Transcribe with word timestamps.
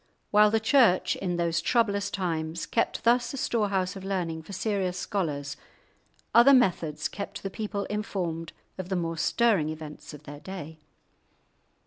While 0.31 0.49
the 0.49 0.59
Church 0.59 1.15
in 1.15 1.37
those 1.37 1.61
troublous 1.61 2.09
times 2.09 2.65
kept 2.65 3.03
thus 3.03 3.35
a 3.35 3.37
storehouse 3.37 3.95
of 3.95 4.03
learning 4.03 4.41
for 4.41 4.51
serious 4.51 4.97
scholars, 4.97 5.57
other 6.33 6.53
methods 6.55 7.07
kept 7.07 7.43
the 7.43 7.51
people 7.51 7.85
informed 7.85 8.51
of 8.79 8.89
the 8.89 8.95
more 8.95 9.15
stirring 9.17 9.69
events 9.69 10.11
of 10.15 10.23
their 10.23 10.39
day. 10.39 10.79